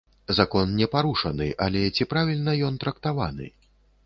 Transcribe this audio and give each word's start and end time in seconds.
Закон 0.37 0.71
не 0.79 0.87
парушаны, 0.95 1.47
але 1.67 1.83
ці 1.95 2.09
правільна 2.15 2.57
ён 2.71 2.81
трактаваны? 2.87 3.53